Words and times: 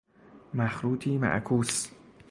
مخروطی 0.53 1.17
معکوس 1.17 1.87